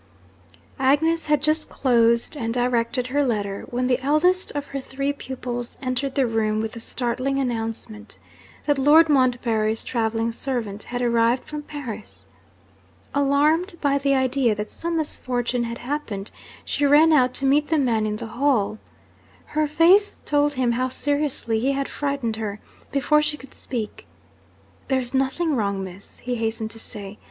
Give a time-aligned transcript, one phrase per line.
[0.79, 5.77] Agnes had just closed and directed her letter, when the eldest of her three pupils
[5.79, 8.17] entered the room with the startling announcement
[8.65, 12.25] that Lord Montbarry's travelling servant had arrived from Paris!
[13.13, 16.31] Alarmed by the idea that some misfortune had happened,
[16.65, 18.79] she ran out to meet the man in the hall.
[19.53, 22.59] Her face told him how seriously he had frightened her,
[22.91, 24.07] before she could speak.
[24.87, 27.19] 'There's nothing wrong, Miss,' he hastened to say.